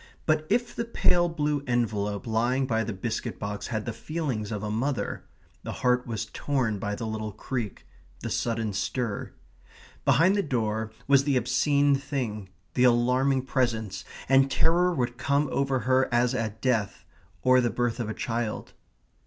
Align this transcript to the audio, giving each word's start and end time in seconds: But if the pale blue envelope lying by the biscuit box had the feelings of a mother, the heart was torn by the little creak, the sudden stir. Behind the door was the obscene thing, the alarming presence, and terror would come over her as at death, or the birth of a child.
But 0.25 0.47
if 0.49 0.75
the 0.75 0.83
pale 0.85 1.29
blue 1.29 1.63
envelope 1.67 2.25
lying 2.25 2.65
by 2.65 2.83
the 2.83 2.91
biscuit 2.91 3.37
box 3.37 3.67
had 3.67 3.85
the 3.85 3.93
feelings 3.93 4.51
of 4.51 4.63
a 4.63 4.71
mother, 4.71 5.25
the 5.61 5.73
heart 5.85 6.07
was 6.07 6.25
torn 6.25 6.79
by 6.79 6.95
the 6.95 7.05
little 7.05 7.31
creak, 7.31 7.85
the 8.21 8.29
sudden 8.31 8.73
stir. 8.73 9.31
Behind 10.03 10.35
the 10.35 10.41
door 10.41 10.91
was 11.07 11.25
the 11.25 11.37
obscene 11.37 11.93
thing, 11.93 12.49
the 12.73 12.83
alarming 12.83 13.43
presence, 13.45 14.03
and 14.27 14.49
terror 14.49 14.91
would 14.91 15.19
come 15.19 15.47
over 15.51 15.81
her 15.81 16.11
as 16.11 16.33
at 16.33 16.63
death, 16.63 17.05
or 17.43 17.61
the 17.61 17.69
birth 17.69 17.99
of 17.99 18.09
a 18.09 18.15
child. 18.15 18.73